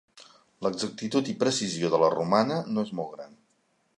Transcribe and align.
L'exactitud 0.67 1.29
i 1.33 1.35
precisió 1.43 1.93
de 1.95 2.01
la 2.05 2.11
romana 2.15 2.59
no 2.73 2.89
és 2.89 2.95
molt 3.01 3.17
gran. 3.19 3.39